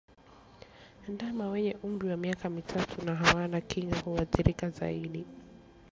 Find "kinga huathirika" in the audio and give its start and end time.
3.61-4.69